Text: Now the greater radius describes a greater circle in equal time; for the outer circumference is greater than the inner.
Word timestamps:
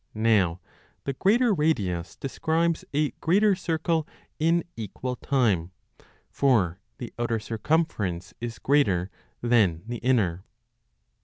Now 0.15 0.59
the 1.03 1.13
greater 1.13 1.53
radius 1.53 2.15
describes 2.15 2.83
a 2.91 3.11
greater 3.21 3.53
circle 3.53 4.07
in 4.39 4.63
equal 4.75 5.15
time; 5.15 5.69
for 6.31 6.79
the 6.97 7.13
outer 7.19 7.37
circumference 7.37 8.33
is 8.41 8.57
greater 8.57 9.11
than 9.43 9.83
the 9.85 9.97
inner. 9.97 10.43